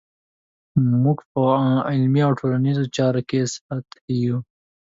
[1.03, 1.41] موږ په
[1.89, 4.37] علمي او ټولنیزو چارو کې سطحي یو.